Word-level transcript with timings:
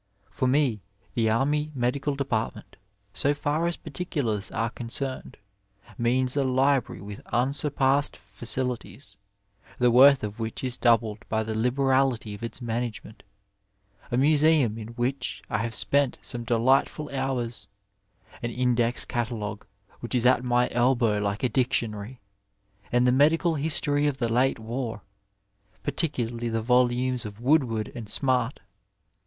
For 0.31 0.47
me 0.47 0.81
the 1.13 1.29
Army 1.29 1.71
Medical 1.75 2.15
Department, 2.15 2.75
so 3.13 3.35
far 3.35 3.67
as 3.67 3.77
particulars 3.77 4.49
are 4.49 4.71
concerned, 4.71 5.37
means 5.95 6.35
a 6.35 6.43
library 6.43 7.03
with 7.03 7.21
unsurpassed 7.27 8.17
facilities, 8.17 9.19
the 9.77 9.91
worth 9.91 10.23
of 10.23 10.39
which 10.39 10.63
is 10.63 10.75
doubled 10.75 11.19
by 11.29 11.43
the 11.43 11.55
liberality 11.55 12.33
of 12.33 12.41
its 12.41 12.63
management; 12.63 13.21
a 14.09 14.17
museum 14.17 14.75
in 14.79 14.87
which 14.95 15.43
I 15.51 15.59
have 15.59 15.75
spent 15.75 16.17
some 16.19 16.45
delightful 16.45 17.07
hours; 17.13 17.67
an 18.41 18.49
index 18.49 19.05
catcdogue, 19.05 19.67
which 19.99 20.15
is 20.15 20.25
at 20.25 20.43
my 20.43 20.67
elbow 20.71 21.19
like 21.19 21.43
a 21.43 21.47
dictionary; 21.47 22.21
and 22.91 23.05
the 23.05 23.11
medical 23.11 23.53
history 23.53 24.07
of 24.07 24.17
the 24.17 24.33
late 24.33 24.57
war, 24.57 25.03
particularly 25.83 26.49
the 26.49 26.59
volumes 26.63 27.23
by 27.23 27.29
Woodward 27.39 27.91
and 27.93 28.09
Smart. 28.09 28.61